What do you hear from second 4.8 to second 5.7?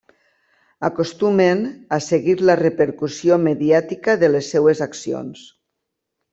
accions.